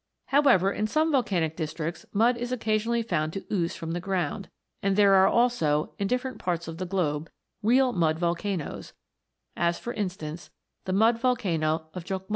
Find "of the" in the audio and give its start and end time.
6.67-6.87